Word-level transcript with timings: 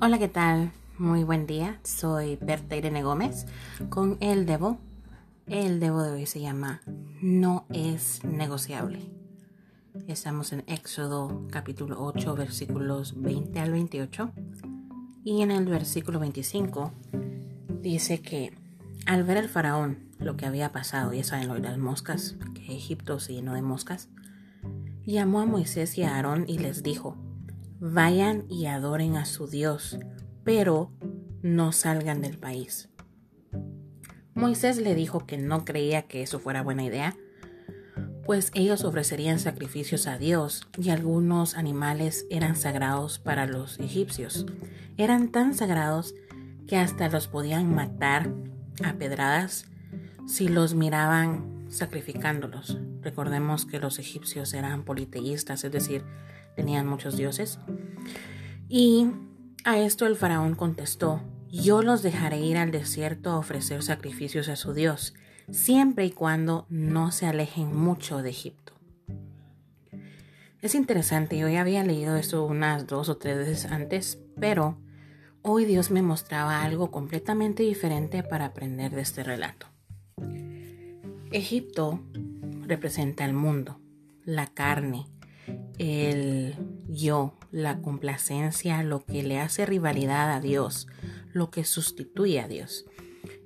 Hola, 0.00 0.18
¿qué 0.18 0.28
tal? 0.28 0.72
Muy 0.98 1.22
buen 1.22 1.46
día. 1.46 1.78
Soy 1.84 2.36
Berta 2.40 2.76
Irene 2.76 3.02
Gómez 3.02 3.46
con 3.90 4.18
El 4.20 4.44
Debo. 4.44 4.78
El 5.46 5.78
Debo 5.78 6.02
de 6.02 6.10
hoy 6.10 6.26
se 6.26 6.40
llama 6.40 6.82
No 7.22 7.64
es 7.72 8.24
negociable. 8.24 8.98
Estamos 10.08 10.52
en 10.52 10.64
Éxodo 10.66 11.46
capítulo 11.50 12.04
8 12.04 12.34
versículos 12.34 13.20
20 13.20 13.60
al 13.60 13.70
28 13.70 14.32
y 15.22 15.42
en 15.42 15.52
el 15.52 15.66
versículo 15.66 16.18
25 16.18 16.92
dice 17.80 18.20
que 18.20 18.52
al 19.06 19.22
ver 19.22 19.36
el 19.36 19.48
faraón 19.48 20.10
lo 20.18 20.36
que 20.36 20.46
había 20.46 20.72
pasado, 20.72 21.12
ya 21.12 21.22
saben 21.22 21.48
lo 21.48 21.54
de 21.54 21.60
las 21.60 21.78
moscas, 21.78 22.36
que 22.54 22.76
Egipto 22.76 23.20
se 23.20 23.34
llenó 23.34 23.54
de 23.54 23.62
moscas, 23.62 24.08
llamó 25.06 25.40
a 25.40 25.46
Moisés 25.46 25.96
y 25.98 26.02
a 26.02 26.16
Aarón 26.16 26.46
y 26.48 26.58
les 26.58 26.82
dijo, 26.82 27.16
vayan 27.80 28.44
y 28.48 28.66
adoren 28.66 29.16
a 29.16 29.24
su 29.24 29.46
Dios, 29.46 29.98
pero 30.44 30.92
no 31.42 31.72
salgan 31.72 32.20
del 32.20 32.38
país. 32.38 32.88
Moisés 34.34 34.78
le 34.78 34.94
dijo 34.94 35.26
que 35.26 35.38
no 35.38 35.64
creía 35.64 36.02
que 36.02 36.22
eso 36.22 36.38
fuera 36.38 36.62
buena 36.62 36.84
idea, 36.84 37.16
pues 38.24 38.50
ellos 38.54 38.84
ofrecerían 38.84 39.38
sacrificios 39.38 40.06
a 40.06 40.18
Dios 40.18 40.66
y 40.78 40.90
algunos 40.90 41.56
animales 41.56 42.26
eran 42.30 42.56
sagrados 42.56 43.18
para 43.18 43.46
los 43.46 43.78
egipcios. 43.78 44.46
Eran 44.96 45.30
tan 45.30 45.54
sagrados 45.54 46.14
que 46.66 46.76
hasta 46.76 47.08
los 47.08 47.28
podían 47.28 47.74
matar 47.74 48.32
a 48.82 48.94
pedradas 48.94 49.66
si 50.26 50.48
los 50.48 50.74
miraban 50.74 51.66
sacrificándolos. 51.68 52.78
Recordemos 53.02 53.66
que 53.66 53.78
los 53.78 53.98
egipcios 53.98 54.54
eran 54.54 54.84
politeístas, 54.84 55.64
es 55.64 55.72
decir, 55.72 56.04
tenían 56.56 56.86
muchos 56.86 57.16
dioses. 57.16 57.58
Y 58.68 59.06
a 59.64 59.78
esto 59.78 60.06
el 60.06 60.16
faraón 60.16 60.54
contestó, 60.54 61.22
yo 61.48 61.82
los 61.82 62.02
dejaré 62.02 62.40
ir 62.40 62.56
al 62.56 62.70
desierto 62.70 63.30
a 63.30 63.38
ofrecer 63.38 63.82
sacrificios 63.82 64.48
a 64.48 64.56
su 64.56 64.74
Dios, 64.74 65.14
siempre 65.50 66.04
y 66.04 66.10
cuando 66.10 66.66
no 66.68 67.12
se 67.12 67.26
alejen 67.26 67.76
mucho 67.76 68.22
de 68.22 68.30
Egipto. 68.30 68.72
Es 70.60 70.74
interesante, 70.74 71.36
yo 71.36 71.48
ya 71.48 71.60
había 71.60 71.84
leído 71.84 72.16
esto 72.16 72.44
unas 72.44 72.86
dos 72.86 73.10
o 73.10 73.18
tres 73.18 73.36
veces 73.36 73.66
antes, 73.66 74.18
pero 74.40 74.78
hoy 75.42 75.66
Dios 75.66 75.90
me 75.90 76.00
mostraba 76.00 76.62
algo 76.62 76.90
completamente 76.90 77.62
diferente 77.62 78.22
para 78.22 78.46
aprender 78.46 78.90
de 78.92 79.02
este 79.02 79.22
relato. 79.22 79.66
Egipto 81.30 82.00
representa 82.62 83.24
el 83.24 83.34
mundo, 83.34 83.78
la 84.24 84.46
carne, 84.46 85.06
el 85.78 86.56
yo, 86.88 87.34
la 87.50 87.80
complacencia, 87.80 88.82
lo 88.82 89.04
que 89.04 89.22
le 89.22 89.40
hace 89.40 89.66
rivalidad 89.66 90.32
a 90.32 90.40
Dios, 90.40 90.86
lo 91.32 91.50
que 91.50 91.64
sustituye 91.64 92.40
a 92.40 92.48
Dios. 92.48 92.86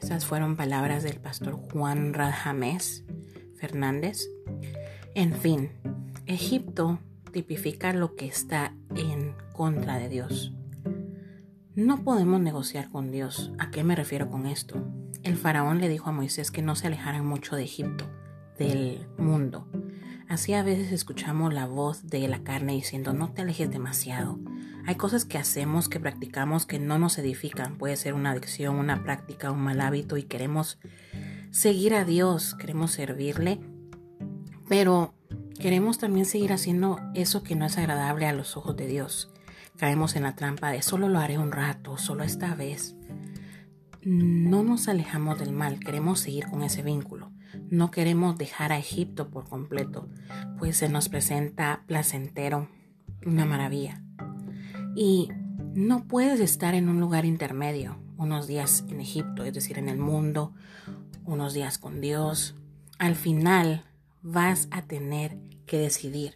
Esas 0.00 0.26
fueron 0.26 0.56
palabras 0.56 1.02
del 1.02 1.20
pastor 1.20 1.54
Juan 1.54 2.14
Radhamés 2.14 3.04
Fernández. 3.56 4.28
En 5.14 5.32
fin, 5.32 5.70
Egipto 6.26 6.98
tipifica 7.32 7.92
lo 7.92 8.14
que 8.14 8.26
está 8.26 8.74
en 8.94 9.34
contra 9.52 9.98
de 9.98 10.08
Dios. 10.08 10.52
No 11.74 12.04
podemos 12.04 12.40
negociar 12.40 12.90
con 12.90 13.10
Dios. 13.10 13.52
¿A 13.58 13.70
qué 13.70 13.82
me 13.82 13.96
refiero 13.96 14.30
con 14.30 14.46
esto? 14.46 14.86
El 15.22 15.36
faraón 15.36 15.80
le 15.80 15.88
dijo 15.88 16.10
a 16.10 16.12
Moisés 16.12 16.50
que 16.50 16.62
no 16.62 16.76
se 16.76 16.86
alejaran 16.86 17.26
mucho 17.26 17.56
de 17.56 17.64
Egipto, 17.64 18.04
del 18.58 19.08
mundo, 19.18 19.66
Así 20.28 20.54
a 20.54 20.62
veces 20.62 20.90
escuchamos 20.92 21.52
la 21.52 21.66
voz 21.66 22.06
de 22.06 22.26
la 22.28 22.42
carne 22.42 22.72
diciendo 22.72 23.12
no 23.12 23.32
te 23.32 23.42
alejes 23.42 23.70
demasiado. 23.70 24.38
Hay 24.86 24.96
cosas 24.96 25.24
que 25.24 25.38
hacemos, 25.38 25.88
que 25.88 26.00
practicamos 26.00 26.66
que 26.66 26.78
no 26.78 26.98
nos 26.98 27.18
edifican. 27.18 27.78
Puede 27.78 27.96
ser 27.96 28.14
una 28.14 28.32
adicción, 28.32 28.76
una 28.76 29.02
práctica, 29.02 29.50
un 29.50 29.60
mal 29.60 29.80
hábito 29.80 30.16
y 30.16 30.24
queremos 30.24 30.78
seguir 31.50 31.94
a 31.94 32.04
Dios, 32.04 32.54
queremos 32.54 32.90
servirle, 32.90 33.60
pero 34.68 35.14
queremos 35.58 35.98
también 35.98 36.26
seguir 36.26 36.52
haciendo 36.52 36.98
eso 37.14 37.42
que 37.42 37.54
no 37.54 37.64
es 37.64 37.78
agradable 37.78 38.26
a 38.26 38.32
los 38.32 38.56
ojos 38.56 38.76
de 38.76 38.86
Dios. 38.86 39.30
Caemos 39.76 40.16
en 40.16 40.22
la 40.22 40.34
trampa 40.34 40.70
de 40.70 40.82
solo 40.82 41.08
lo 41.08 41.18
haré 41.18 41.38
un 41.38 41.52
rato, 41.52 41.96
solo 41.98 42.24
esta 42.24 42.54
vez. 42.54 42.96
No 44.04 44.62
nos 44.62 44.88
alejamos 44.88 45.38
del 45.38 45.52
mal, 45.52 45.80
queremos 45.80 46.20
seguir 46.20 46.46
con 46.48 46.62
ese 46.62 46.82
vínculo. 46.82 47.32
No 47.70 47.90
queremos 47.90 48.36
dejar 48.36 48.70
a 48.70 48.78
Egipto 48.78 49.30
por 49.30 49.48
completo, 49.48 50.10
pues 50.58 50.76
se 50.76 50.90
nos 50.90 51.08
presenta 51.08 51.84
placentero, 51.86 52.68
una 53.24 53.46
maravilla. 53.46 54.02
Y 54.94 55.30
no 55.74 56.06
puedes 56.06 56.40
estar 56.40 56.74
en 56.74 56.90
un 56.90 57.00
lugar 57.00 57.24
intermedio, 57.24 57.98
unos 58.18 58.46
días 58.46 58.84
en 58.88 59.00
Egipto, 59.00 59.44
es 59.44 59.54
decir, 59.54 59.78
en 59.78 59.88
el 59.88 59.98
mundo, 59.98 60.52
unos 61.24 61.54
días 61.54 61.78
con 61.78 62.02
Dios. 62.02 62.56
Al 62.98 63.14
final 63.14 63.84
vas 64.20 64.68
a 64.70 64.82
tener 64.82 65.38
que 65.64 65.78
decidir, 65.78 66.34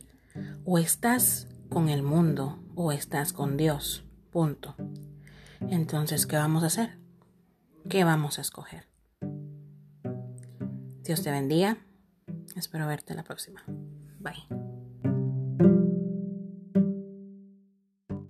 o 0.65 0.79
estás 0.79 1.49
con 1.69 1.91
el 1.91 2.03
mundo 2.03 2.63
o 2.75 2.93
estás 2.93 3.35
con 3.35 3.59
Dios, 3.59 4.05
punto. 4.31 4.75
Entonces, 5.61 6.27
¿qué 6.27 6.37
vamos 6.37 6.63
a 6.63 6.69
hacer? 6.69 6.98
¿Qué 7.89 8.05
vamos 8.05 8.39
a 8.39 8.43
escoger? 8.43 8.87
Dios 11.03 11.23
te 11.23 11.31
bendiga. 11.31 11.79
Espero 12.55 12.87
verte 12.87 13.15
la 13.15 13.25
próxima. 13.25 13.63
Bye. 14.19 14.47